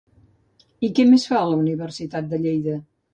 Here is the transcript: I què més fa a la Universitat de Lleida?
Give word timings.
I 0.87 0.87
què 0.99 1.05
més 1.09 1.25
fa 1.31 1.37
a 1.41 1.49
la 1.51 1.57
Universitat 1.65 2.33
de 2.33 2.41
Lleida? 2.47 2.75